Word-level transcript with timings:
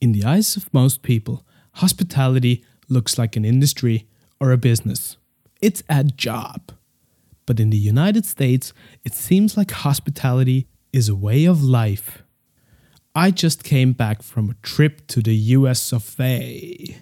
In 0.00 0.12
the 0.12 0.24
eyes 0.24 0.56
of 0.56 0.72
most 0.72 1.02
people, 1.02 1.44
hospitality 1.74 2.64
looks 2.88 3.18
like 3.18 3.36
an 3.36 3.44
industry 3.44 4.06
or 4.40 4.52
a 4.52 4.56
business. 4.56 5.16
It's 5.60 5.82
a 5.88 6.04
job. 6.04 6.72
But 7.46 7.58
in 7.58 7.70
the 7.70 7.78
United 7.78 8.24
States, 8.24 8.72
it 9.04 9.14
seems 9.14 9.56
like 9.56 9.70
hospitality 9.70 10.68
is 10.92 11.08
a 11.08 11.16
way 11.16 11.46
of 11.46 11.62
life. 11.62 12.22
I 13.14 13.32
just 13.32 13.64
came 13.64 13.92
back 13.92 14.22
from 14.22 14.50
a 14.50 14.54
trip 14.62 15.06
to 15.08 15.20
the 15.20 15.34
US 15.34 15.92
of 15.92 16.20
A. 16.20 16.96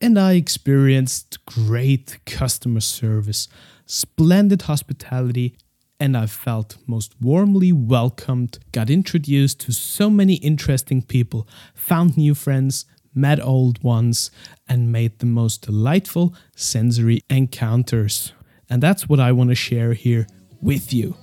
And 0.00 0.18
I 0.18 0.32
experienced 0.34 1.46
great 1.46 2.18
customer 2.26 2.80
service, 2.80 3.48
splendid 3.86 4.62
hospitality, 4.62 5.56
and 6.00 6.16
I 6.16 6.26
felt 6.26 6.76
most 6.86 7.14
warmly 7.20 7.72
welcomed, 7.72 8.58
got 8.72 8.90
introduced 8.90 9.60
to 9.60 9.72
so 9.72 10.10
many 10.10 10.34
interesting 10.34 11.02
people, 11.02 11.48
found 11.74 12.16
new 12.16 12.34
friends, 12.34 12.84
met 13.14 13.40
old 13.40 13.82
ones, 13.82 14.30
and 14.68 14.90
made 14.90 15.18
the 15.18 15.26
most 15.26 15.62
delightful 15.62 16.34
sensory 16.56 17.22
encounters. 17.30 18.32
And 18.68 18.82
that's 18.82 19.08
what 19.08 19.20
I 19.20 19.32
want 19.32 19.50
to 19.50 19.54
share 19.54 19.92
here 19.92 20.26
with 20.60 20.92
you. 20.92 21.16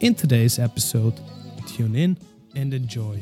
In 0.00 0.14
today's 0.14 0.58
episode, 0.58 1.20
tune 1.66 1.96
in 1.96 2.18
and 2.54 2.72
enjoy. 2.74 3.20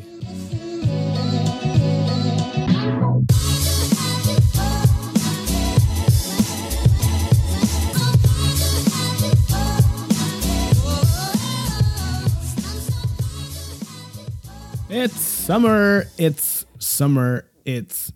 It's 14.93 15.21
summer, 15.21 16.07
it's 16.19 16.67
summer, 16.81 17.49
it's 17.65 18.13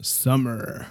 summer. 0.00 0.86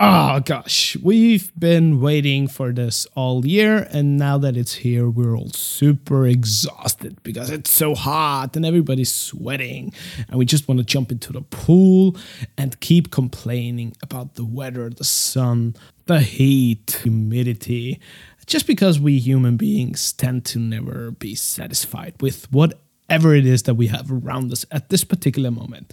Oh 0.00 0.40
gosh, 0.40 0.96
we've 0.96 1.52
been 1.56 2.00
waiting 2.00 2.48
for 2.48 2.72
this 2.72 3.06
all 3.14 3.46
year, 3.46 3.86
and 3.92 4.16
now 4.16 4.38
that 4.38 4.56
it's 4.56 4.74
here, 4.74 5.08
we're 5.08 5.36
all 5.36 5.50
super 5.50 6.26
exhausted 6.26 7.22
because 7.22 7.50
it's 7.50 7.70
so 7.70 7.94
hot 7.94 8.56
and 8.56 8.66
everybody's 8.66 9.14
sweating, 9.14 9.92
and 10.26 10.36
we 10.36 10.44
just 10.44 10.66
want 10.66 10.78
to 10.78 10.84
jump 10.84 11.12
into 11.12 11.32
the 11.32 11.42
pool 11.42 12.16
and 12.58 12.80
keep 12.80 13.12
complaining 13.12 13.94
about 14.02 14.34
the 14.34 14.44
weather, 14.44 14.90
the 14.90 15.04
sun, 15.04 15.76
the 16.06 16.18
heat, 16.18 16.98
humidity, 17.04 18.00
just 18.46 18.66
because 18.66 18.98
we 18.98 19.20
human 19.20 19.56
beings 19.56 20.12
tend 20.12 20.44
to 20.46 20.58
never 20.58 21.12
be 21.12 21.36
satisfied 21.36 22.20
with 22.20 22.52
whatever 23.12 23.34
it 23.34 23.44
is 23.44 23.64
that 23.64 23.74
we 23.74 23.88
have 23.88 24.10
around 24.10 24.50
us 24.52 24.64
at 24.70 24.88
this 24.88 25.04
particular 25.04 25.50
moment. 25.50 25.92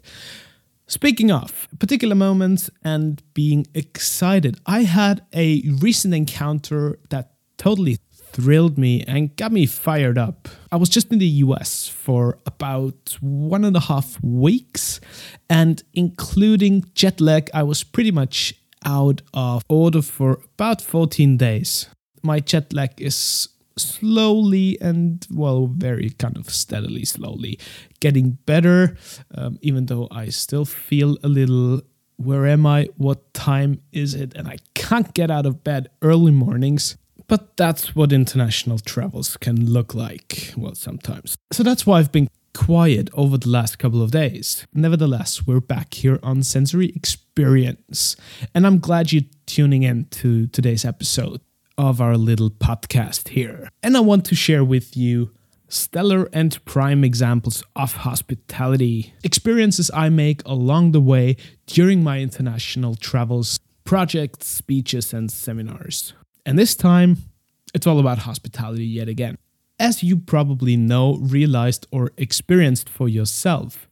Speaking 0.88 1.32
of 1.32 1.68
particular 1.78 2.16
moments 2.16 2.70
and 2.82 3.22
being 3.34 3.68
excited, 3.74 4.58
I 4.66 4.84
had 4.84 5.26
a 5.34 5.62
recent 5.82 6.14
encounter 6.14 6.98
that 7.10 7.34
totally 7.58 7.98
thrilled 8.32 8.78
me 8.78 9.04
and 9.04 9.36
got 9.36 9.52
me 9.52 9.66
fired 9.66 10.18
up. 10.18 10.48
I 10.72 10.78
was 10.78 10.88
just 10.88 11.12
in 11.12 11.20
the 11.20 11.44
US 11.44 11.90
for 11.90 12.38
about 12.46 13.18
one 13.20 13.66
and 13.66 13.76
a 13.76 13.82
half 13.82 14.18
weeks, 14.24 15.02
and 15.50 15.84
including 15.94 16.86
jet 16.94 17.20
lag, 17.20 17.50
I 17.54 17.64
was 17.64 17.84
pretty 17.84 18.12
much 18.12 18.54
out 18.86 19.22
of 19.34 19.62
order 19.68 20.02
for 20.02 20.40
about 20.56 20.82
14 20.82 21.36
days. 21.36 21.88
My 22.24 22.40
jet 22.40 22.72
lag 22.72 22.92
is 23.02 23.50
slowly 23.80 24.78
and 24.82 25.26
well 25.32 25.68
very 25.68 26.12
kind 26.12 26.38
of 26.38 26.50
steadily 26.50 27.06
slowly 27.06 27.60
getting 28.00 28.38
better. 28.46 28.98
Um, 29.34 29.58
even 29.62 29.88
though 29.88 30.08
i 30.12 30.30
still 30.30 30.66
feel 30.66 31.18
a 31.24 31.28
little 31.28 31.82
where 32.18 32.46
am 32.46 32.66
i? 32.66 32.90
What 32.98 33.34
time 33.34 33.82
is 33.92 34.14
it? 34.14 34.34
And 34.36 34.48
i 34.48 34.58
can't 34.76 35.14
get 35.14 35.32
out 35.32 35.46
of 35.46 35.64
bed 35.64 35.90
early 36.02 36.32
mornings. 36.32 36.98
But 37.28 37.58
that's 37.58 37.96
what 37.96 38.12
international 38.12 38.80
travels 38.80 39.38
can 39.38 39.72
look 39.72 39.94
like 39.94 40.54
well 40.58 40.76
sometimes. 40.76 41.36
So 41.52 41.64
that's 41.64 41.86
why 41.86 42.00
i've 42.00 42.12
been 42.12 42.28
quiet 42.54 43.10
over 43.14 43.38
the 43.38 43.50
last 43.50 43.80
couple 43.80 44.02
of 44.02 44.12
days. 44.12 44.66
Nevertheless, 44.74 45.46
we're 45.46 45.60
back 45.62 45.94
here 45.94 46.20
on 46.24 46.44
Sensory 46.44 46.90
Experience, 46.96 48.16
and 48.54 48.66
I'm 48.66 48.80
glad 48.80 49.12
you're 49.12 49.24
tuning 49.46 49.84
in 49.84 50.06
to 50.06 50.48
today's 50.48 50.84
episode 50.86 51.42
of 51.80 52.02
our 52.02 52.18
little 52.18 52.52
podcast 52.52 53.30
here. 53.30 53.70
And 53.82 53.96
I 53.96 54.02
want 54.02 54.26
to 54.26 54.36
share 54.36 54.66
with 54.66 54.98
you 54.98 55.32
stellar 55.70 56.28
and 56.34 56.64
prime 56.66 57.06
examples 57.06 57.64
of 57.74 57.94
hospitality, 57.94 59.14
experiences 59.24 59.90
I 59.94 60.10
make 60.10 60.42
along 60.46 60.92
the 60.92 61.00
way 61.00 61.38
during 61.68 62.04
my 62.04 62.20
international 62.20 62.96
travels, 62.96 63.62
projects, 63.86 64.46
speeches, 64.48 65.14
and 65.14 65.32
seminars. 65.32 66.14
And 66.46 66.60
this 66.60 66.76
time, 66.76 67.18
it's 67.74 67.88
all 67.88 68.00
about 68.00 68.20
hospitality 68.20 68.86
yet 68.86 69.08
again. 69.08 69.38
As 69.80 70.04
you 70.04 70.18
probably 70.18 70.76
know, 70.76 71.16
realized, 71.22 71.88
or 71.92 72.12
experienced 72.18 72.90
for 72.90 73.08
yourself, 73.08 73.88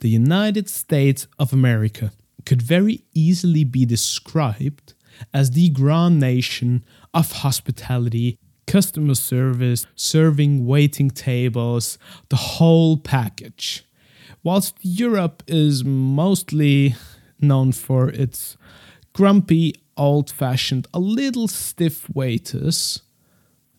the 0.00 0.08
United 0.08 0.68
States 0.68 1.28
of 1.38 1.52
America 1.52 2.10
could 2.44 2.60
very 2.60 3.04
easily 3.14 3.62
be 3.62 3.86
described 3.86 4.94
as 5.32 5.52
the 5.52 5.68
grand 5.68 6.18
nation 6.18 6.84
of 7.14 7.32
hospitality, 7.32 8.38
customer 8.66 9.14
service, 9.14 9.86
serving 9.94 10.66
waiting 10.66 11.10
tables, 11.10 11.98
the 12.28 12.36
whole 12.36 12.96
package. 12.96 13.84
Whilst 14.42 14.76
Europe 14.80 15.42
is 15.46 15.84
mostly 15.84 16.94
known 17.40 17.72
for 17.72 18.08
its 18.10 18.56
grumpy, 19.12 19.74
old 19.96 20.30
fashioned, 20.30 20.86
a 20.94 21.00
little 21.00 21.48
stiff 21.48 22.08
waiters, 22.08 23.02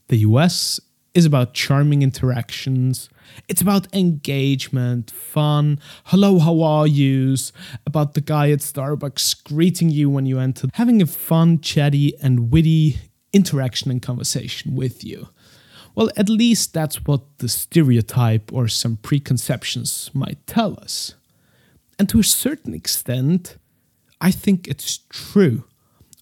the 0.08 0.18
US 0.18 0.80
is 1.14 1.26
about 1.26 1.54
charming 1.54 2.02
interactions. 2.02 3.10
It's 3.48 3.62
about 3.62 3.94
engagement, 3.94 5.12
fun, 5.12 5.80
hello, 6.06 6.40
how 6.40 6.62
are 6.62 6.88
yous, 6.88 7.52
about 7.86 8.14
the 8.14 8.22
guy 8.22 8.52
at 8.52 8.60
Starbucks 8.60 9.44
greeting 9.44 9.90
you 9.90 10.10
when 10.10 10.26
you 10.26 10.40
enter, 10.40 10.68
having 10.74 11.02
a 11.02 11.06
fun, 11.06 11.60
chatty, 11.60 12.14
and 12.22 12.52
witty 12.52 12.98
interaction 13.34 13.92
and 13.92 14.02
conversation 14.02 14.76
with 14.76 15.04
you. 15.04 15.30
Well, 15.96 16.10
at 16.16 16.30
least 16.30 16.74
that's 16.74 17.06
what 17.06 17.22
the 17.40 17.50
stereotype 17.50 18.52
or 18.54 18.68
some 18.68 18.98
preconceptions 18.98 20.10
might 20.14 20.46
tell 20.48 20.80
us. 20.80 21.16
And 22.00 22.08
to 22.10 22.20
a 22.20 22.24
certain 22.24 22.74
extent, 22.74 23.58
I 24.20 24.32
think 24.32 24.68
it's 24.68 25.00
true. 25.10 25.66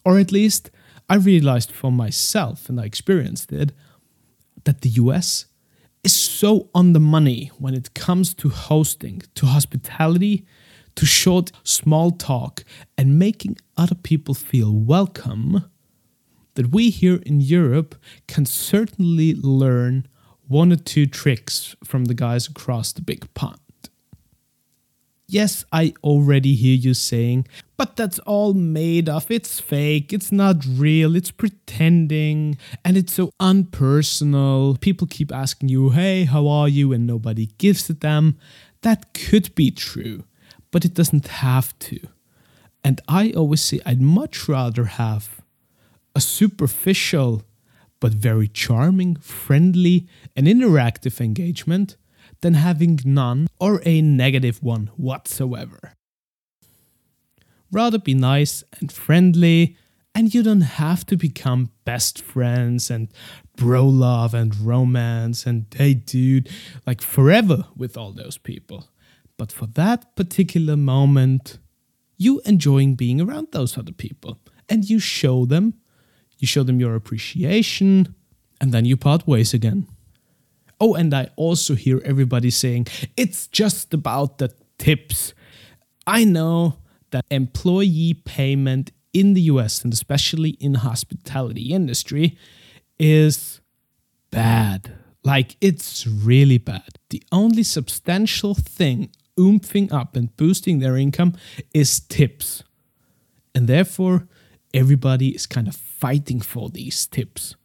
Or 0.03 0.17
at 0.17 0.31
least 0.31 0.71
I 1.09 1.15
realized 1.15 1.71
for 1.71 1.91
myself, 1.91 2.69
and 2.69 2.79
I 2.79 2.85
experienced 2.85 3.51
it, 3.51 3.71
that 4.63 4.81
the 4.81 4.89
US 4.89 5.45
is 6.03 6.13
so 6.13 6.69
on 6.73 6.93
the 6.93 6.99
money 6.99 7.51
when 7.59 7.73
it 7.73 7.93
comes 7.93 8.33
to 8.35 8.49
hosting, 8.49 9.21
to 9.35 9.45
hospitality, 9.45 10.45
to 10.95 11.05
short, 11.05 11.51
small 11.63 12.11
talk, 12.11 12.63
and 12.97 13.19
making 13.19 13.57
other 13.77 13.95
people 13.95 14.33
feel 14.33 14.73
welcome 14.73 15.65
that 16.59 16.73
we 16.73 16.89
here 16.89 17.21
in 17.25 17.39
Europe 17.39 17.95
can 18.27 18.45
certainly 18.45 19.33
learn 19.33 20.05
one 20.49 20.73
or 20.73 20.75
two 20.75 21.05
tricks 21.05 21.73
from 21.85 22.03
the 22.03 22.13
guys 22.13 22.49
across 22.49 22.91
the 22.91 23.01
big 23.01 23.33
pond. 23.33 23.61
Yes, 25.25 25.63
I 25.71 25.93
already 26.03 26.55
hear 26.55 26.75
you 26.75 26.93
saying, 26.93 27.47
but 27.77 27.95
that's 27.95 28.19
all 28.19 28.53
made 28.53 29.07
up, 29.07 29.31
it's 29.31 29.61
fake, 29.61 30.11
it's 30.11 30.33
not 30.33 30.65
real, 30.67 31.15
it's 31.15 31.31
pretending, 31.31 32.57
and 32.83 32.97
it's 32.97 33.13
so 33.13 33.31
unpersonal. 33.39 34.81
People 34.81 35.07
keep 35.07 35.31
asking 35.31 35.69
you, 35.69 35.91
hey, 35.91 36.25
how 36.25 36.49
are 36.49 36.67
you? 36.67 36.91
and 36.91 37.07
nobody 37.07 37.45
gives 37.57 37.89
it 37.89 38.01
them. 38.01 38.37
That 38.81 39.13
could 39.13 39.55
be 39.55 39.71
true, 39.71 40.25
but 40.71 40.83
it 40.83 40.93
doesn't 40.93 41.29
have 41.29 41.79
to. 41.79 42.01
And 42.83 42.99
I 43.07 43.31
always 43.31 43.61
say 43.61 43.79
I'd 43.85 44.01
much 44.01 44.49
rather 44.49 44.83
have 44.83 45.38
a 46.15 46.21
superficial 46.21 47.43
but 47.99 48.13
very 48.13 48.47
charming, 48.47 49.15
friendly, 49.17 50.07
and 50.35 50.47
interactive 50.47 51.19
engagement 51.19 51.97
than 52.41 52.53
having 52.53 52.99
none 53.03 53.47
or 53.59 53.81
a 53.85 54.01
negative 54.01 54.63
one 54.63 54.87
whatsoever. 54.95 55.93
Rather 57.71 57.99
be 57.99 58.13
nice 58.13 58.63
and 58.79 58.91
friendly, 58.91 59.75
and 60.15 60.33
you 60.33 60.41
don't 60.41 60.61
have 60.61 61.05
to 61.05 61.15
become 61.15 61.71
best 61.85 62.21
friends 62.21 62.89
and 62.89 63.09
bro 63.55 63.85
love 63.87 64.33
and 64.33 64.55
romance 64.59 65.45
and 65.45 65.65
hey 65.75 65.93
dude, 65.93 66.49
like 66.87 67.01
forever 67.01 67.65
with 67.75 67.95
all 67.97 68.11
those 68.11 68.37
people. 68.37 68.89
But 69.37 69.51
for 69.51 69.67
that 69.67 70.15
particular 70.15 70.75
moment, 70.75 71.59
you 72.17 72.41
enjoying 72.45 72.95
being 72.95 73.21
around 73.21 73.49
those 73.51 73.77
other 73.77 73.91
people 73.91 74.39
and 74.67 74.89
you 74.89 74.99
show 74.99 75.45
them, 75.45 75.75
you 76.39 76.47
show 76.47 76.63
them 76.63 76.79
your 76.79 76.95
appreciation, 76.95 78.15
and 78.59 78.71
then 78.71 78.85
you 78.85 78.97
part 78.97 79.27
ways 79.27 79.53
again. 79.53 79.87
Oh, 80.81 80.95
and 80.95 81.13
I 81.13 81.29
also 81.35 81.75
hear 81.75 82.01
everybody 82.05 82.49
saying 82.49 82.87
it's 83.17 83.47
just 83.47 83.93
about 83.93 84.37
the 84.37 84.53
tips. 84.77 85.33
I 86.07 86.23
know 86.23 86.77
that 87.11 87.25
employee 87.29 88.13
payment 88.13 88.91
in 89.13 89.33
the 89.33 89.41
US 89.41 89.83
and 89.83 89.91
especially 89.91 90.51
in 90.51 90.75
hospitality 90.75 91.73
industry 91.73 92.37
is 92.97 93.59
bad. 94.31 94.93
Like 95.23 95.57
it's 95.59 96.07
really 96.07 96.57
bad. 96.57 96.97
The 97.09 97.23
only 97.31 97.63
substantial 97.63 98.53
thing 98.53 99.09
oomping 99.39 99.91
up 99.91 100.15
and 100.15 100.35
boosting 100.37 100.79
their 100.79 100.97
income 100.97 101.33
is 101.73 101.99
tips. 101.99 102.63
And 103.55 103.67
therefore, 103.67 104.27
everybody 104.73 105.29
is 105.29 105.45
kind 105.45 105.67
of 105.67 105.75
fighting 105.99 106.41
for 106.41 106.69
these 106.69 107.05
tips. 107.05 107.55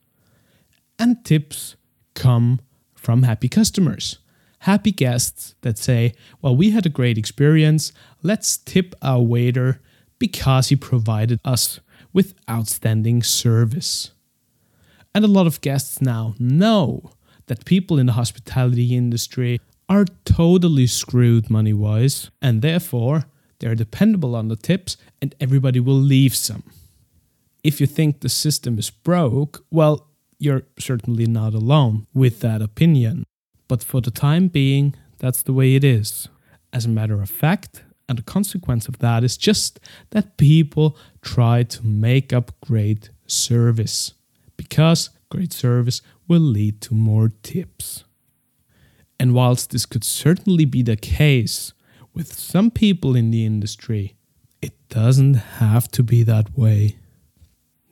And 0.98 1.24
tips 1.24 1.76
come 2.14 2.60
from 2.94 3.22
happy 3.24 3.48
customers 3.48 4.18
happy 4.64 4.90
guests 4.90 5.54
that 5.60 5.76
say, 5.76 6.14
Well, 6.40 6.56
we 6.56 6.70
had 6.70 6.86
a 6.86 6.96
great 7.00 7.18
experience, 7.18 7.92
let's 8.22 8.56
tip 8.56 8.94
our 9.02 9.20
waiter 9.20 9.80
because 10.18 10.68
he 10.68 10.76
provided 10.76 11.38
us 11.44 11.80
with 12.12 12.34
outstanding 12.48 13.22
service. 13.22 14.12
And 15.14 15.24
a 15.24 15.28
lot 15.28 15.46
of 15.46 15.60
guests 15.60 16.00
now 16.00 16.34
know 16.38 17.10
that 17.46 17.66
people 17.66 17.98
in 17.98 18.06
the 18.06 18.12
hospitality 18.12 18.96
industry 18.96 19.60
are 19.88 20.06
totally 20.24 20.86
screwed 20.86 21.50
money 21.50 21.74
wise, 21.74 22.30
and 22.40 22.62
therefore 22.62 23.26
they're 23.58 23.74
dependable 23.74 24.34
on 24.34 24.48
the 24.48 24.56
tips 24.56 24.96
and 25.20 25.34
everybody 25.40 25.78
will 25.78 25.94
leave 25.94 26.34
some. 26.34 26.64
If 27.64 27.80
you 27.80 27.86
think 27.86 28.20
the 28.20 28.28
system 28.28 28.78
is 28.78 28.90
broke, 28.90 29.64
well, 29.70 30.10
you're 30.38 30.66
certainly 30.78 31.26
not 31.26 31.54
alone 31.54 32.06
with 32.12 32.40
that 32.40 32.60
opinion. 32.60 33.24
But 33.66 33.82
for 33.82 34.02
the 34.02 34.10
time 34.10 34.48
being, 34.48 34.94
that's 35.18 35.42
the 35.42 35.54
way 35.54 35.74
it 35.74 35.82
is. 35.82 36.28
As 36.74 36.84
a 36.84 36.90
matter 36.90 37.22
of 37.22 37.30
fact, 37.30 37.82
and 38.06 38.18
the 38.18 38.22
consequence 38.22 38.86
of 38.86 38.98
that 38.98 39.24
is 39.24 39.38
just 39.38 39.80
that 40.10 40.36
people 40.36 40.98
try 41.22 41.62
to 41.62 41.86
make 41.86 42.34
up 42.34 42.52
great 42.60 43.08
service 43.26 44.12
because 44.58 45.08
great 45.30 45.54
service 45.54 46.02
will 46.28 46.40
lead 46.40 46.82
to 46.82 46.94
more 46.94 47.30
tips. 47.42 48.04
And 49.18 49.32
whilst 49.32 49.70
this 49.70 49.86
could 49.86 50.04
certainly 50.04 50.66
be 50.66 50.82
the 50.82 50.96
case 50.96 51.72
with 52.12 52.34
some 52.34 52.70
people 52.70 53.16
in 53.16 53.30
the 53.30 53.46
industry, 53.46 54.16
it 54.60 54.88
doesn't 54.90 55.34
have 55.34 55.88
to 55.92 56.02
be 56.02 56.22
that 56.24 56.56
way. 56.58 56.98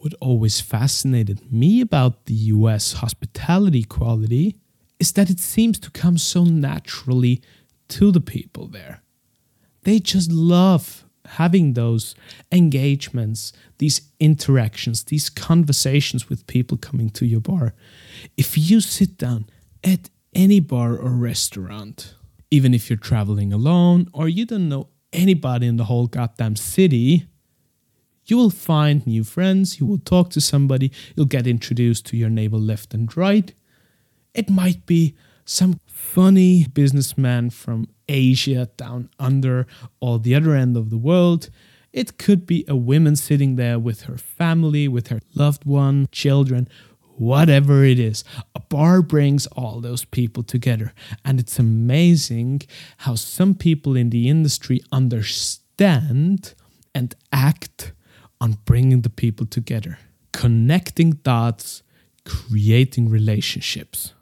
What 0.03 0.15
always 0.21 0.61
fascinated 0.61 1.53
me 1.53 1.81
about 1.81 2.27
the 2.27 2.35
US 2.35 2.95
hospitality 2.95 3.85
quality 3.85 4.57
is 4.99 5.13
that 5.13 5.31
it 5.31 5.39
seems 5.39 5.79
to 5.79 5.93
come 5.93 6.19
so 6.19 6.43
naturally 6.43 7.41
to 7.91 8.11
the 8.11 8.21
people 8.21 8.67
there. 8.67 9.01
They 9.85 10.01
just 10.01 10.33
love 10.33 11.05
having 11.25 11.75
those 11.75 12.17
engagements, 12.51 13.53
these 13.79 14.01
interactions, 14.19 15.05
these 15.05 15.31
conversations 15.31 16.29
with 16.29 16.49
people 16.49 16.77
coming 16.79 17.11
to 17.11 17.25
your 17.25 17.41
bar. 17.41 17.73
If 18.37 18.59
you 18.59 18.81
sit 18.81 19.17
down 19.17 19.47
at 19.85 20.11
any 20.35 20.59
bar 20.59 20.97
or 20.97 21.11
restaurant, 21.11 22.17
even 22.51 22.75
if 22.75 22.91
you're 22.91 22.97
traveling 22.97 23.53
alone 23.53 24.09
or 24.13 24.29
you 24.29 24.47
don't 24.47 24.69
know 24.69 24.89
anybody 25.13 25.69
in 25.69 25.77
the 25.77 25.85
whole 25.85 26.09
goddamn 26.09 26.57
city, 26.57 27.29
you 28.25 28.37
will 28.37 28.51
find 28.51 29.07
new 29.07 29.25
friends, 29.25 29.81
you 29.81 29.87
will 29.87 29.99
talk 29.99 30.31
to 30.31 30.41
somebody, 30.41 30.93
you'll 31.17 31.27
get 31.27 31.47
introduced 31.47 32.07
to 32.07 32.17
your 32.17 32.31
neighbor 32.31 32.57
left 32.57 32.95
and 32.95 33.15
right, 33.17 33.53
it 34.35 34.49
might 34.49 34.87
be 34.87 35.15
some 35.45 35.81
funny 35.87 36.67
businessman 36.73 37.51
from 37.51 37.89
Asia 38.09 38.69
down 38.77 39.11
under 39.19 39.67
or 40.01 40.19
the 40.19 40.35
other 40.35 40.55
end 40.55 40.77
of 40.77 40.91
the 40.91 40.97
world. 40.97 41.51
It 41.93 42.17
could 42.17 42.47
be 42.47 42.65
a 42.69 42.77
woman 42.77 43.17
sitting 43.17 43.57
there 43.57 43.79
with 43.79 44.03
her 44.03 44.17
family, 44.17 44.89
with 44.89 45.09
her 45.09 45.21
loved 45.35 45.65
one, 45.65 46.09
children, 46.11 46.69
whatever 47.17 47.85
it 47.85 47.99
is. 47.99 48.25
A 48.55 48.61
bar 48.61 49.03
brings 49.03 49.47
all 49.49 49.81
those 49.81 50.05
people 50.05 50.43
together. 50.43 50.95
And 51.25 51.39
it's 51.39 51.59
amazing 51.59 52.63
how 52.99 53.17
some 53.17 53.55
people 53.55 53.97
in 53.97 54.11
the 54.11 54.29
industry 54.29 54.81
understand 54.91 56.55
and 56.95 57.15
act 57.33 57.93
on 58.43 58.59
bringing 58.65 59.03
the 59.03 59.11
people 59.23 59.47
together, 59.47 59.99
connecting 60.33 61.13
dots, 61.23 61.83
creating 62.25 63.09
relationships 63.09 64.13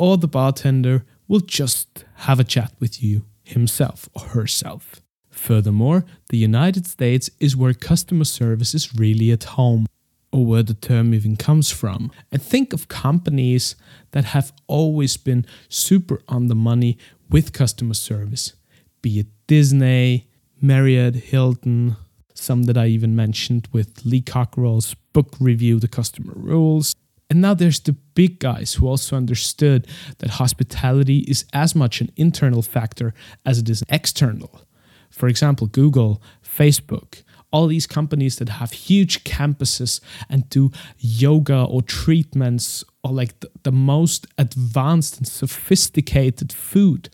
or 0.00 0.16
the 0.16 0.26
bartender 0.26 1.04
will 1.28 1.40
just 1.40 2.06
have 2.26 2.40
a 2.40 2.44
chat 2.54 2.72
with 2.80 3.02
you 3.02 3.26
himself 3.44 4.08
or 4.14 4.22
herself. 4.28 5.02
Furthermore, 5.28 6.06
the 6.30 6.38
United 6.38 6.86
States 6.86 7.28
is 7.38 7.54
where 7.54 7.74
customer 7.74 8.24
service 8.24 8.74
is 8.74 8.94
really 8.94 9.30
at 9.30 9.44
home, 9.44 9.84
or 10.32 10.46
where 10.46 10.62
the 10.62 10.74
term 10.74 11.12
even 11.12 11.36
comes 11.36 11.70
from. 11.70 12.10
And 12.32 12.40
think 12.40 12.72
of 12.72 12.88
companies 12.88 13.76
that 14.12 14.24
have 14.36 14.52
always 14.68 15.18
been 15.18 15.44
super 15.68 16.22
on 16.28 16.46
the 16.46 16.54
money 16.54 16.96
with 17.28 17.52
customer 17.52 17.94
service, 17.94 18.54
be 19.02 19.20
it 19.20 19.26
Disney, 19.46 20.30
Marriott, 20.62 21.16
Hilton, 21.16 21.96
some 22.40 22.64
that 22.64 22.78
I 22.78 22.86
even 22.86 23.14
mentioned 23.14 23.68
with 23.72 24.04
Lee 24.04 24.22
Cockerell's 24.22 24.94
book 25.12 25.36
review, 25.38 25.78
The 25.78 25.88
Customer 25.88 26.32
Rules, 26.34 26.94
and 27.28 27.40
now 27.40 27.54
there's 27.54 27.78
the 27.78 27.92
big 27.92 28.40
guys 28.40 28.74
who 28.74 28.88
also 28.88 29.16
understood 29.16 29.86
that 30.18 30.30
hospitality 30.30 31.18
is 31.28 31.44
as 31.52 31.76
much 31.76 32.00
an 32.00 32.10
internal 32.16 32.60
factor 32.60 33.14
as 33.46 33.58
it 33.58 33.68
is 33.68 33.84
external. 33.88 34.62
For 35.10 35.28
example, 35.28 35.68
Google, 35.68 36.20
Facebook, 36.42 37.22
all 37.52 37.68
these 37.68 37.86
companies 37.86 38.36
that 38.36 38.48
have 38.48 38.72
huge 38.72 39.22
campuses 39.22 40.00
and 40.28 40.48
do 40.50 40.72
yoga 40.98 41.64
or 41.64 41.82
treatments 41.82 42.84
or 43.04 43.12
like 43.12 43.38
the, 43.40 43.50
the 43.62 43.72
most 43.72 44.26
advanced 44.38 45.18
and 45.18 45.26
sophisticated 45.26 46.52
food 46.52 47.10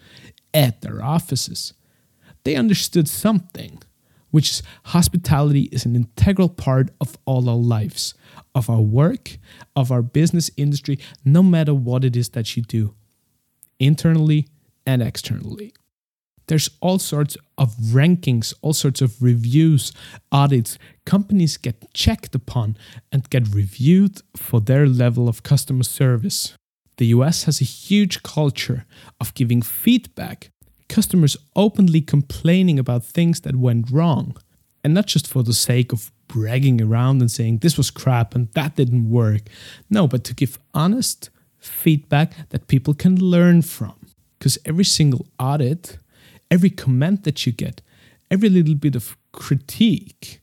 at 0.55 0.81
their 0.81 1.03
offices. 1.03 1.75
They 2.45 2.55
understood 2.55 3.09
something, 3.09 3.83
which 4.31 4.51
is 4.51 4.63
hospitality 4.85 5.65
is 5.73 5.85
an 5.85 5.97
integral 5.97 6.49
part 6.49 6.91
of 7.01 7.17
all 7.25 7.49
our 7.49 7.57
lives 7.57 8.15
of 8.55 8.71
our 8.71 8.81
work, 8.81 9.37
of 9.77 9.93
our 9.93 10.03
business 10.03 10.51
industry, 10.57 10.99
no 11.25 11.43
matter 11.43 11.75
what 11.75 12.05
it 12.05 12.17
is 12.17 12.31
that 12.31 12.57
you 12.57 12.63
do, 12.63 12.95
internally 13.79 14.49
and 14.87 15.03
externally. 15.03 15.75
There's 16.47 16.71
all 16.81 16.99
sorts 16.99 17.37
of 17.59 17.75
rankings, 17.77 18.55
all 18.63 18.73
sorts 18.73 19.03
of 19.03 19.21
reviews, 19.21 19.93
audits. 20.31 20.79
Companies 21.05 21.57
get 21.57 21.93
checked 21.93 22.35
upon 22.35 22.77
and 23.11 23.29
get 23.29 23.49
reviewed 23.53 24.23
for 24.37 24.61
their 24.61 24.87
level 24.87 25.29
of 25.29 25.43
customer 25.43 25.83
service. 25.83 26.55
The 26.99 27.07
US 27.07 27.45
has 27.45 27.61
a 27.61 27.65
huge 27.65 28.23
culture 28.23 28.87
of 29.21 29.35
giving 29.35 29.61
feedback, 29.61 30.51
customers 30.89 31.37
openly 31.55 32.01
complaining 32.01 32.79
about 32.79 33.05
things 33.05 33.41
that 33.41 33.57
went 33.57 33.91
wrong, 33.91 34.37
and 34.85 34.95
not 34.95 35.07
just 35.07 35.27
for 35.27 35.43
the 35.43 35.55
sake 35.55 35.93
of 35.93 36.13
bragging 36.29 36.81
around 36.83 37.21
and 37.21 37.31
saying 37.31 37.59
this 37.59 37.77
was 37.77 37.91
crap 37.91 38.35
and 38.35 38.53
that 38.53 38.77
didn't 38.77 39.11
work. 39.11 39.43
No, 39.91 40.07
but 40.07 40.25
to 40.25 40.35
give 40.35 40.59
honest 40.75 41.31
feedback 41.59 42.49
that 42.51 42.69
people 42.69 42.95
can 42.95 43.19
learn 43.19 43.63
from. 43.63 43.95
Because 44.39 44.59
every 44.65 44.85
single 44.85 45.27
audit, 45.39 45.99
every 46.51 46.71
comment 46.71 47.25
that 47.25 47.47
you 47.47 47.53
get, 47.53 47.81
every 48.31 48.49
little 48.49 48.75
bit 48.75 48.95
of 48.95 49.17
critique 49.33 50.41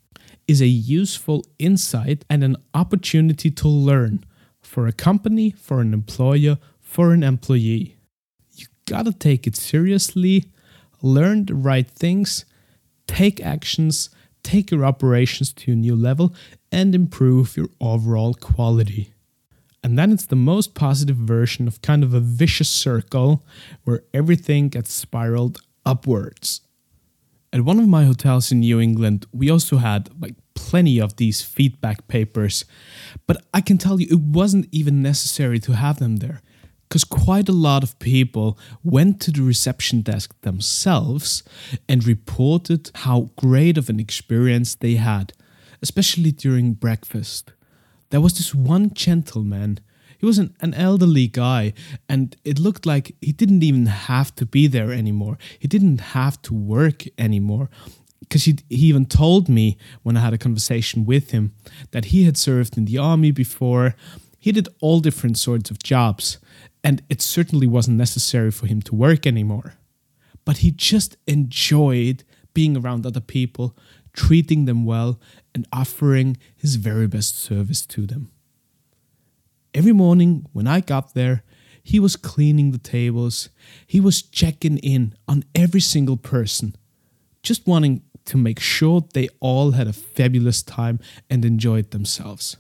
is 0.48 0.62
a 0.62 0.68
useful 0.68 1.46
insight 1.60 2.26
and 2.30 2.44
an 2.44 2.58
opportunity 2.74 3.50
to 3.52 3.68
learn 3.68 4.24
for 4.62 4.88
a 4.88 4.92
company, 4.92 5.52
for 5.52 5.80
an 5.80 5.94
employer, 5.94 6.58
for 6.82 7.14
an 7.14 7.24
employee. 7.24 7.98
You 8.94 9.00
gotta 9.00 9.18
take 9.18 9.48
it 9.48 9.56
seriously, 9.56 10.46
learn 11.02 11.48
the 11.48 11.56
right 11.56 11.90
things, 11.90 12.46
take 13.08 13.44
actions, 13.44 14.12
take 14.44 14.70
your 14.70 14.86
operations 14.86 15.52
to 15.54 15.72
a 15.72 15.76
new 15.76 15.96
level, 15.96 16.36
and 16.72 16.94
improve 16.94 17.58
your 17.58 17.70
overall 17.82 18.36
quality. 18.36 19.12
And 19.84 19.98
then 19.98 20.12
it's 20.12 20.28
the 20.28 20.36
most 20.36 20.76
positive 20.76 21.16
version 21.16 21.68
of 21.68 21.82
kind 21.82 22.04
of 22.04 22.14
a 22.14 22.20
vicious 22.20 22.70
circle 22.70 23.44
where 23.84 24.04
everything 24.14 24.70
gets 24.70 24.94
spiraled 24.94 25.58
upwards. 25.84 26.62
At 27.52 27.62
one 27.62 27.80
of 27.80 27.88
my 27.88 28.04
hotels 28.04 28.52
in 28.52 28.60
New 28.60 28.80
England, 28.80 29.26
we 29.34 29.50
also 29.50 29.78
had 29.78 30.12
like 30.22 30.36
plenty 30.54 31.02
of 31.02 31.16
these 31.16 31.42
feedback 31.42 32.08
papers, 32.08 32.64
but 33.26 33.44
I 33.56 33.62
can 33.62 33.80
tell 33.80 34.00
you 34.00 34.06
it 34.12 34.20
wasn't 34.20 34.68
even 34.72 35.02
necessary 35.02 35.58
to 35.62 35.72
have 35.72 35.98
them 35.98 36.18
there 36.18 36.44
because 36.94 37.06
quite 37.26 37.50
a 37.50 37.52
lot 37.52 37.82
of 37.82 37.98
people 37.98 38.56
went 38.84 39.20
to 39.20 39.32
the 39.32 39.42
reception 39.42 40.02
desk 40.02 40.40
themselves 40.42 41.42
and 41.90 42.06
reported 42.06 42.92
how 42.94 43.32
great 43.36 43.80
of 43.80 43.90
an 43.90 44.00
experience 44.00 44.76
they 44.76 44.94
had, 44.94 45.34
especially 45.82 46.32
during 46.32 46.74
breakfast. 46.74 47.52
There 48.12 48.22
was 48.22 48.38
this 48.38 48.54
one 48.54 48.94
gentleman, 48.94 49.80
He 50.20 50.28
was 50.28 50.38
an, 50.38 50.56
an 50.62 50.76
elderly 50.76 51.26
guy, 51.28 51.74
and 52.08 52.36
it 52.46 52.60
looked 52.60 52.86
like 52.86 53.16
he 53.22 53.32
didn't 53.32 53.64
even 53.64 53.88
have 53.88 54.36
to 54.36 54.46
be 54.46 54.68
there 54.68 54.92
anymore. 54.92 55.40
He 55.58 55.68
didn't 55.68 56.14
have 56.14 56.40
to 56.44 56.54
work 56.54 57.06
anymore. 57.18 57.72
Because 58.20 58.46
he, 58.46 58.58
he 58.70 58.86
even 58.86 59.08
told 59.08 59.50
me 59.50 59.78
when 60.04 60.16
I 60.16 60.22
had 60.22 60.34
a 60.34 60.38
conversation 60.38 61.06
with 61.06 61.32
him 61.32 61.54
that 61.90 62.06
he 62.06 62.26
had 62.26 62.38
served 62.38 62.78
in 62.78 62.86
the 62.86 63.00
army 63.00 63.32
before. 63.32 63.96
He 64.44 64.52
did 64.52 64.68
all 64.82 65.00
different 65.00 65.38
sorts 65.38 65.72
of 65.72 65.82
jobs, 65.82 66.38
and 66.84 67.02
it 67.08 67.22
certainly 67.22 67.66
wasn't 67.66 67.98
necessary 67.98 68.52
for 68.52 68.66
him 68.66 68.82
to 68.82 68.94
work 68.94 69.26
anymore. 69.26 69.76
But 70.44 70.58
he 70.58 70.70
just 70.70 71.16
enjoyed 71.26 72.26
being 72.54 72.76
around 72.76 73.06
other 73.06 73.22
people, 73.22 73.78
treating 74.12 74.66
them 74.66 74.84
well, 74.84 75.18
and 75.56 75.66
offering 75.72 76.36
his 76.58 76.76
very 76.76 77.08
best 77.08 77.40
service 77.40 77.86
to 77.86 78.06
them. 78.06 78.32
Every 79.74 79.94
morning 79.94 80.46
when 80.52 80.68
I 80.68 80.82
got 80.82 81.14
there, 81.14 81.44
he 81.82 81.98
was 81.98 82.18
cleaning 82.18 82.72
the 82.72 82.78
tables, 82.78 83.48
he 83.88 84.02
was 84.02 84.22
checking 84.22 84.78
in 84.80 85.16
on 85.26 85.46
every 85.56 85.80
single 85.80 86.18
person, 86.18 86.76
just 87.44 87.66
wanting 87.66 88.04
to 88.26 88.36
make 88.36 88.60
sure 88.60 89.06
they 89.14 89.30
all 89.40 89.72
had 89.72 89.88
a 89.88 89.94
fabulous 89.94 90.62
time 90.62 91.00
and 91.30 91.46
enjoyed 91.46 91.92
themselves. 91.92 92.58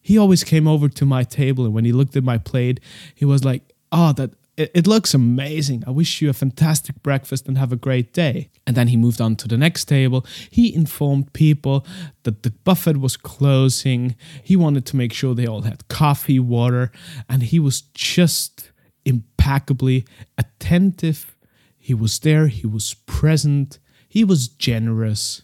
He 0.00 0.18
always 0.18 0.44
came 0.44 0.66
over 0.66 0.88
to 0.88 1.04
my 1.04 1.24
table, 1.24 1.64
and 1.64 1.74
when 1.74 1.84
he 1.84 1.92
looked 1.92 2.16
at 2.16 2.24
my 2.24 2.38
plate, 2.38 2.80
he 3.14 3.24
was 3.24 3.44
like, 3.44 3.62
Oh, 3.92 4.12
that 4.12 4.30
it, 4.60 4.70
it 4.74 4.86
looks 4.86 5.14
amazing. 5.14 5.84
I 5.86 5.90
wish 5.90 6.20
you 6.20 6.28
a 6.28 6.34
fantastic 6.34 7.02
breakfast 7.02 7.48
and 7.48 7.56
have 7.56 7.72
a 7.72 7.76
great 7.76 8.12
day. 8.12 8.50
And 8.66 8.76
then 8.76 8.88
he 8.88 8.96
moved 8.96 9.20
on 9.20 9.36
to 9.36 9.48
the 9.48 9.56
next 9.56 9.86
table. 9.86 10.26
He 10.50 10.74
informed 10.74 11.32
people 11.32 11.86
that 12.24 12.42
the 12.42 12.50
buffet 12.50 12.98
was 12.98 13.16
closing. 13.16 14.16
He 14.42 14.56
wanted 14.56 14.84
to 14.86 14.96
make 14.96 15.14
sure 15.14 15.34
they 15.34 15.46
all 15.46 15.62
had 15.62 15.88
coffee, 15.88 16.38
water, 16.38 16.92
and 17.28 17.42
he 17.42 17.58
was 17.58 17.80
just 17.80 18.70
impeccably 19.06 20.04
attentive. 20.36 21.34
He 21.78 21.94
was 21.94 22.18
there, 22.18 22.48
he 22.48 22.66
was 22.66 22.94
present, 23.06 23.78
he 24.08 24.24
was 24.24 24.46
generous, 24.46 25.42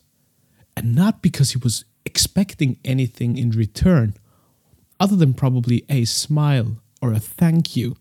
and 0.77 0.95
not 0.95 1.23
because 1.23 1.53
he 1.53 1.59
was 1.59 1.87
expecting 2.05 2.79
anything 2.85 3.39
in 3.39 3.51
return, 3.51 4.15
other 4.99 5.17
than 5.17 5.35
probably 5.35 5.85
a 5.89 6.05
smile 6.05 6.79
or 7.03 7.13
a 7.13 7.21
thank 7.21 7.77
you. 7.77 7.97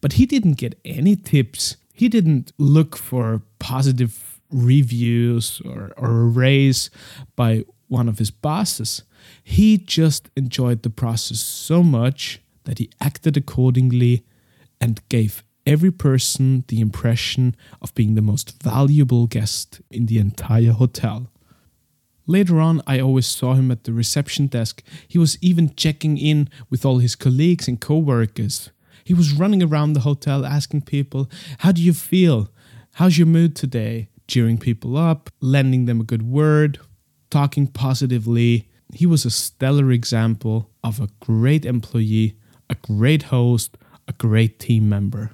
But 0.00 0.14
he 0.14 0.26
didn't 0.26 0.54
get 0.54 0.78
any 0.84 1.16
tips. 1.16 1.76
He 1.92 2.08
didn't 2.08 2.52
look 2.58 2.96
for 2.96 3.42
positive 3.58 4.40
reviews 4.50 5.60
or, 5.64 5.92
or 5.96 6.10
a 6.20 6.24
raise 6.24 6.90
by 7.36 7.64
one 7.88 8.08
of 8.08 8.18
his 8.18 8.30
bosses. 8.30 9.02
He 9.42 9.78
just 9.78 10.30
enjoyed 10.36 10.82
the 10.82 10.90
process 10.90 11.40
so 11.40 11.82
much 11.82 12.40
that 12.64 12.78
he 12.78 12.90
acted 13.00 13.36
accordingly 13.36 14.24
and 14.80 15.06
gave 15.08 15.42
every 15.66 15.90
person 15.90 16.64
the 16.68 16.80
impression 16.80 17.54
of 17.82 17.94
being 17.94 18.14
the 18.14 18.22
most 18.22 18.62
valuable 18.62 19.26
guest 19.26 19.80
in 19.90 20.06
the 20.06 20.18
entire 20.18 20.72
hotel. 20.72 21.30
Later 22.30 22.60
on, 22.60 22.82
I 22.86 23.00
always 23.00 23.26
saw 23.26 23.54
him 23.54 23.70
at 23.70 23.84
the 23.84 23.92
reception 23.92 24.48
desk. 24.48 24.82
He 25.08 25.16
was 25.16 25.38
even 25.40 25.74
checking 25.74 26.18
in 26.18 26.50
with 26.68 26.84
all 26.84 26.98
his 26.98 27.16
colleagues 27.16 27.66
and 27.66 27.80
co 27.80 27.96
workers. 27.96 28.70
He 29.02 29.14
was 29.14 29.32
running 29.32 29.62
around 29.62 29.94
the 29.94 30.00
hotel 30.00 30.44
asking 30.44 30.82
people, 30.82 31.30
How 31.60 31.72
do 31.72 31.82
you 31.82 31.94
feel? 31.94 32.50
How's 32.92 33.16
your 33.16 33.26
mood 33.26 33.56
today? 33.56 34.10
Cheering 34.28 34.58
people 34.58 34.98
up, 34.98 35.30
lending 35.40 35.86
them 35.86 36.02
a 36.02 36.04
good 36.04 36.22
word, 36.22 36.78
talking 37.30 37.66
positively. 37.66 38.68
He 38.92 39.06
was 39.06 39.24
a 39.24 39.30
stellar 39.30 39.90
example 39.90 40.70
of 40.84 41.00
a 41.00 41.08
great 41.20 41.64
employee, 41.64 42.36
a 42.68 42.74
great 42.74 43.24
host, 43.24 43.78
a 44.06 44.12
great 44.12 44.58
team 44.58 44.86
member. 44.86 45.30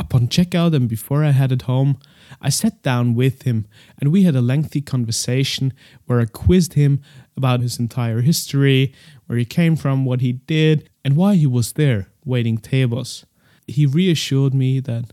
Upon 0.00 0.26
checkout 0.26 0.74
and 0.74 0.88
before 0.88 1.22
I 1.22 1.30
headed 1.30 1.62
home, 1.62 1.98
I 2.40 2.48
sat 2.48 2.82
down 2.82 3.14
with 3.14 3.42
him 3.42 3.66
and 4.00 4.12
we 4.12 4.22
had 4.22 4.36
a 4.36 4.42
lengthy 4.42 4.80
conversation 4.80 5.72
where 6.06 6.20
I 6.20 6.26
quizzed 6.26 6.74
him 6.74 7.00
about 7.36 7.60
his 7.60 7.78
entire 7.78 8.20
history, 8.20 8.94
where 9.26 9.38
he 9.38 9.44
came 9.44 9.76
from, 9.76 10.04
what 10.04 10.20
he 10.20 10.32
did, 10.32 10.88
and 11.04 11.16
why 11.16 11.34
he 11.34 11.46
was 11.46 11.72
there 11.72 12.08
waiting 12.24 12.58
tables. 12.58 13.26
He 13.66 13.86
reassured 13.86 14.54
me 14.54 14.80
that, 14.80 15.12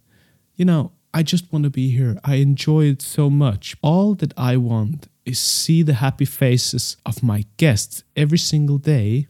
you 0.55 0.65
know, 0.65 0.91
I 1.13 1.23
just 1.23 1.51
want 1.51 1.63
to 1.63 1.69
be 1.69 1.91
here. 1.91 2.17
I 2.23 2.35
enjoy 2.35 2.85
it 2.85 3.01
so 3.01 3.29
much. 3.29 3.75
All 3.81 4.15
that 4.15 4.33
I 4.37 4.57
want 4.57 5.07
is 5.25 5.39
see 5.39 5.83
the 5.83 5.95
happy 5.95 6.25
faces 6.25 6.97
of 7.05 7.21
my 7.21 7.45
guests 7.57 8.03
every 8.15 8.37
single 8.37 8.77
day 8.77 9.27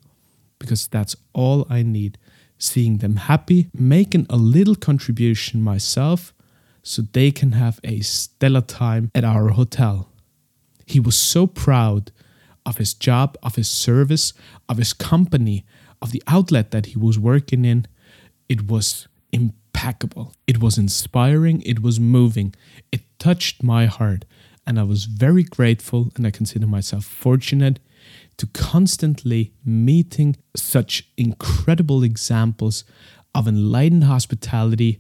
because 0.59 0.87
that's 0.87 1.15
all 1.33 1.65
I 1.69 1.81
need. 1.81 2.17
Seeing 2.59 2.97
them 2.97 3.15
happy, 3.15 3.69
making 3.73 4.27
a 4.29 4.37
little 4.37 4.75
contribution 4.75 5.63
myself 5.63 6.33
so 6.83 7.01
they 7.01 7.31
can 7.31 7.53
have 7.53 7.79
a 7.83 7.99
stellar 8.01 8.61
time 8.61 9.11
at 9.13 9.23
our 9.23 9.49
hotel. 9.49 10.09
He 10.85 10.99
was 10.99 11.15
so 11.15 11.47
proud 11.47 12.11
of 12.65 12.77
his 12.77 12.93
job, 12.93 13.37
of 13.41 13.55
his 13.55 13.69
service, 13.69 14.33
of 14.69 14.77
his 14.77 14.93
company, 14.93 15.65
of 16.01 16.11
the 16.11 16.23
outlet 16.27 16.71
that 16.71 16.87
he 16.87 16.97
was 16.97 17.17
working 17.17 17.65
in, 17.65 17.87
it 18.49 18.67
was 18.67 19.07
impeccable. 19.31 20.33
It 20.47 20.59
was 20.59 20.77
inspiring, 20.77 21.61
it 21.61 21.81
was 21.81 21.99
moving, 21.99 22.53
it 22.91 23.01
touched 23.19 23.63
my 23.63 23.85
heart. 23.85 24.25
And 24.65 24.79
I 24.79 24.83
was 24.83 25.05
very 25.05 25.43
grateful 25.43 26.11
and 26.15 26.25
I 26.25 26.31
consider 26.31 26.67
myself 26.67 27.05
fortunate 27.05 27.79
to 28.37 28.47
constantly 28.47 29.53
meeting 29.65 30.35
such 30.55 31.09
incredible 31.17 32.03
examples 32.03 32.83
of 33.33 33.47
enlightened 33.47 34.03
hospitality 34.03 34.99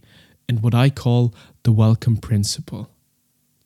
and 0.51 0.61
what 0.61 0.75
I 0.75 0.89
call 0.89 1.33
the 1.63 1.71
welcome 1.71 2.17
principle. 2.17 2.89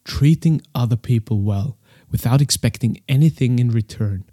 Treating 0.03 0.61
other 0.75 0.95
people 0.95 1.41
well 1.41 1.79
without 2.11 2.41
expecting 2.41 3.01
anything 3.09 3.57
in 3.57 3.71
return. 3.71 4.25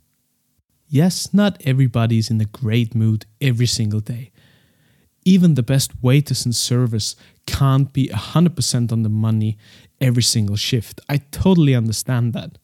Yes, 0.87 1.33
not 1.33 1.63
everybody 1.65 2.19
is 2.19 2.29
in 2.29 2.39
a 2.43 2.45
great 2.45 2.95
mood 2.95 3.25
every 3.41 3.65
single 3.65 4.01
day. 4.01 4.33
Even 5.25 5.55
the 5.55 5.63
best 5.63 6.03
waiters 6.03 6.45
and 6.45 6.55
servers 6.55 7.17
can't 7.47 7.91
be 7.91 8.09
100% 8.09 8.93
on 8.93 9.03
the 9.03 9.09
money 9.09 9.57
every 9.99 10.23
single 10.23 10.57
shift. 10.57 11.01
I 11.09 11.23
totally 11.31 11.75
understand 11.75 12.35
that. 12.35 12.59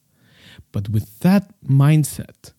But 0.70 0.90
with 0.90 1.20
that 1.20 1.44
mindset 1.64 2.52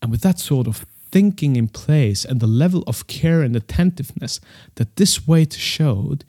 and 0.00 0.10
with 0.10 0.22
that 0.22 0.40
sort 0.40 0.66
of 0.66 0.84
thinking 1.12 1.56
in 1.56 1.68
place 1.68 2.24
and 2.24 2.40
the 2.40 2.46
level 2.46 2.82
of 2.86 3.06
care 3.06 3.42
and 3.42 3.54
attentiveness 3.54 4.40
that 4.74 4.96
this 4.96 5.28
waiter 5.28 5.58
showed, 5.58 6.24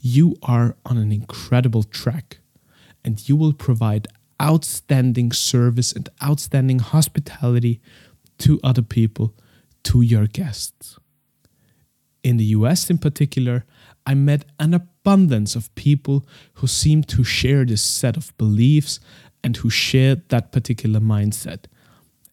you 0.00 0.36
are 0.42 0.76
on 0.86 0.96
an 0.96 1.12
incredible 1.12 1.82
track 1.82 2.38
and 3.04 3.28
you 3.28 3.36
will 3.36 3.52
provide 3.52 4.08
outstanding 4.40 5.32
service 5.32 5.92
and 5.92 6.08
outstanding 6.22 6.78
hospitality 6.78 7.80
to 8.38 8.60
other 8.62 8.82
people, 8.82 9.34
to 9.82 10.00
your 10.00 10.26
guests. 10.26 10.96
In 12.22 12.36
the 12.36 12.44
US, 12.44 12.88
in 12.88 12.98
particular, 12.98 13.64
I 14.06 14.14
met 14.14 14.44
an 14.58 14.72
abundance 14.72 15.56
of 15.56 15.74
people 15.74 16.24
who 16.54 16.66
seemed 16.66 17.08
to 17.08 17.24
share 17.24 17.64
this 17.64 17.82
set 17.82 18.16
of 18.16 18.36
beliefs 18.38 19.00
and 19.42 19.56
who 19.56 19.70
shared 19.70 20.28
that 20.28 20.52
particular 20.52 21.00
mindset. 21.00 21.64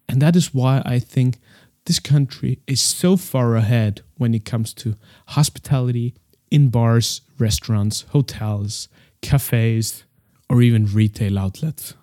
And 0.08 0.22
that 0.22 0.36
is 0.36 0.54
why 0.54 0.82
I 0.86 1.00
think 1.00 1.40
this 1.86 2.00
country 2.00 2.60
is 2.68 2.82
so 2.82 3.16
far 3.16 3.56
ahead 3.56 4.02
when 4.18 4.34
it 4.34 4.46
comes 4.46 4.74
to 4.74 4.96
hospitality 5.28 6.16
in 6.50 6.70
bars, 6.70 7.22
restaurants, 7.38 8.02
hotels, 8.10 8.88
cafes, 9.22 10.04
or 10.50 10.62
even 10.62 10.86
retail 10.86 11.38
outlets. 11.38 11.94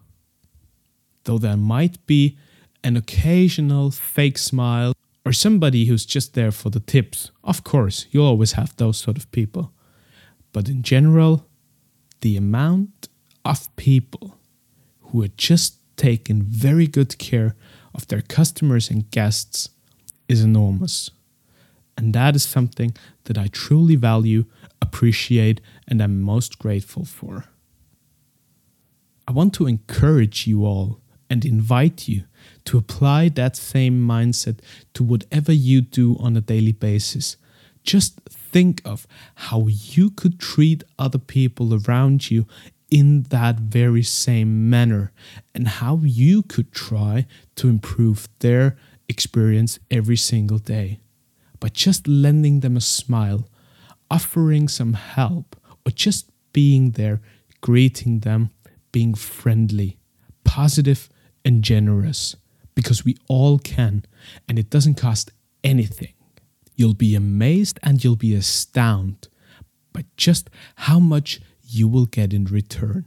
Though 1.24 1.38
there 1.38 1.56
might 1.56 2.04
be 2.06 2.36
an 2.84 2.96
occasional 2.96 3.90
fake 3.90 4.38
smile, 4.38 4.92
or 5.24 5.32
somebody 5.32 5.86
who's 5.86 6.04
just 6.04 6.34
there 6.34 6.50
for 6.50 6.70
the 6.70 6.80
tips. 6.80 7.30
Of 7.44 7.62
course, 7.62 8.06
you 8.10 8.22
always 8.22 8.52
have 8.52 8.76
those 8.76 8.98
sort 8.98 9.16
of 9.16 9.30
people. 9.30 9.72
But 10.52 10.68
in 10.68 10.82
general, 10.82 11.46
the 12.20 12.36
amount 12.36 13.08
of 13.44 13.74
people 13.76 14.38
who 15.00 15.22
are 15.22 15.30
just 15.36 15.76
taking 15.96 16.42
very 16.42 16.86
good 16.86 17.18
care 17.18 17.54
of 17.94 18.08
their 18.08 18.22
customers 18.22 18.90
and 18.90 19.10
guests 19.10 19.70
is 20.28 20.42
enormous. 20.42 21.10
And 21.96 22.14
that 22.14 22.34
is 22.34 22.42
something 22.42 22.96
that 23.24 23.36
I 23.36 23.48
truly 23.48 23.96
value, 23.96 24.44
appreciate, 24.80 25.60
and 25.86 26.00
am 26.00 26.22
most 26.22 26.58
grateful 26.58 27.04
for. 27.04 27.44
I 29.28 29.32
want 29.32 29.54
to 29.54 29.66
encourage 29.66 30.46
you 30.46 30.64
all 30.64 31.00
and 31.30 31.44
invite 31.44 32.08
you 32.08 32.24
to 32.64 32.76
apply 32.78 33.28
that 33.30 33.56
same 33.56 34.06
mindset 34.06 34.58
to 34.94 35.02
whatever 35.02 35.52
you 35.52 35.80
do 35.80 36.16
on 36.18 36.36
a 36.36 36.40
daily 36.40 36.72
basis. 36.72 37.36
Just 37.84 38.20
think 38.28 38.82
of 38.84 39.06
how 39.34 39.66
you 39.66 40.10
could 40.10 40.38
treat 40.38 40.84
other 40.98 41.18
people 41.18 41.80
around 41.86 42.30
you 42.30 42.46
in 42.92 43.22
that 43.30 43.58
very 43.58 44.02
same 44.02 44.68
manner 44.68 45.12
and 45.54 45.66
how 45.66 45.98
you 46.04 46.42
could 46.42 46.70
try 46.72 47.26
to 47.56 47.66
improve 47.66 48.28
their 48.40 48.76
experience 49.08 49.78
every 49.90 50.16
single 50.16 50.58
day. 50.58 51.00
by 51.62 51.68
just 51.68 52.08
lending 52.08 52.58
them 52.58 52.76
a 52.76 52.80
smile, 52.80 53.48
offering 54.10 54.66
some 54.66 54.94
help, 54.94 55.54
or 55.86 55.92
just 55.92 56.28
being 56.52 56.90
there, 56.90 57.20
greeting 57.60 58.18
them, 58.20 58.50
being 58.90 59.14
friendly, 59.14 59.96
positive, 60.42 61.08
and 61.44 61.62
generous. 61.62 62.34
Because 62.74 63.04
we 63.04 63.16
all 63.28 63.60
can, 63.60 64.04
and 64.48 64.58
it 64.58 64.70
doesn't 64.70 64.94
cost 64.96 65.30
anything. 65.62 66.14
You'll 66.74 66.94
be 66.94 67.14
amazed 67.14 67.78
and 67.84 68.02
you'll 68.02 68.16
be 68.16 68.34
astounded 68.34 69.28
by 69.92 70.04
just 70.16 70.50
how 70.74 70.98
much 70.98 71.40
you 71.72 71.88
will 71.88 72.06
get 72.06 72.32
in 72.32 72.44
return. 72.44 73.06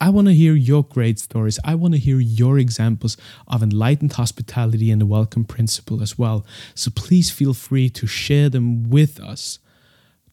I 0.00 0.08
want 0.08 0.26
to 0.26 0.34
hear 0.34 0.54
your 0.54 0.82
great 0.82 1.20
stories. 1.20 1.60
I 1.64 1.76
want 1.76 1.94
to 1.94 2.00
hear 2.00 2.18
your 2.18 2.58
examples 2.58 3.16
of 3.46 3.62
enlightened 3.62 4.14
hospitality 4.14 4.90
and 4.90 5.00
the 5.00 5.06
welcome 5.06 5.44
principle 5.44 6.02
as 6.02 6.18
well. 6.18 6.44
So 6.74 6.90
please 6.90 7.30
feel 7.30 7.54
free 7.54 7.88
to 7.90 8.06
share 8.08 8.48
them 8.48 8.90
with 8.90 9.20
us. 9.20 9.60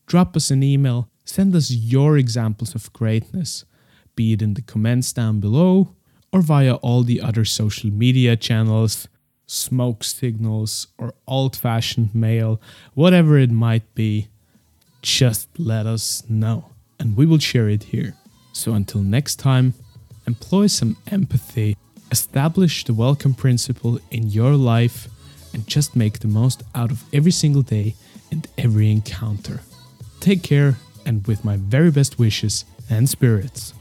Drop 0.07 0.35
us 0.35 0.49
an 0.49 0.63
email, 0.63 1.07
send 1.23 1.55
us 1.55 1.69
your 1.69 2.17
examples 2.17 2.73
of 2.73 2.91
greatness, 2.93 3.63
be 4.15 4.33
it 4.33 4.41
in 4.41 4.55
the 4.55 4.63
comments 4.63 5.13
down 5.13 5.39
below 5.39 5.93
or 6.31 6.41
via 6.41 6.75
all 6.75 7.03
the 7.03 7.21
other 7.21 7.45
social 7.45 7.91
media 7.91 8.35
channels, 8.35 9.07
smoke 9.45 10.03
signals, 10.03 10.87
or 10.97 11.13
old 11.27 11.55
fashioned 11.55 12.13
mail, 12.15 12.59
whatever 12.93 13.37
it 13.37 13.51
might 13.51 13.93
be. 13.93 14.29
Just 15.01 15.48
let 15.58 15.86
us 15.86 16.24
know 16.29 16.65
and 17.00 17.15
we 17.15 17.25
will 17.25 17.39
share 17.39 17.70
it 17.70 17.84
here. 17.84 18.13
So 18.51 18.74
until 18.74 19.01
next 19.01 19.38
time, 19.38 19.74
employ 20.27 20.68
some 20.68 20.98
empathy, 21.08 21.77
establish 22.12 22.84
the 22.84 22.94
welcome 22.94 23.34
principle 23.34 24.00
in 24.12 24.29
your 24.29 24.53
life, 24.56 25.08
and 25.53 25.65
just 25.65 25.96
make 25.96 26.20
the 26.20 26.27
most 26.27 26.63
out 26.75 26.91
of 26.91 27.03
every 27.13 27.32
single 27.32 27.62
day 27.62 27.96
and 28.32 28.48
every 28.58 28.91
encounter. 28.91 29.62
Take 30.20 30.44
care, 30.44 30.75
and 31.06 31.25
with 31.25 31.46
my 31.46 31.58
very 31.58 31.89
best 31.89 32.20
wishes 32.20 32.65
and 32.89 33.10
spirits. 33.10 33.74